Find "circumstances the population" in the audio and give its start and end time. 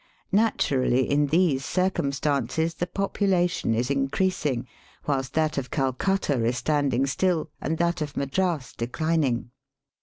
1.63-3.75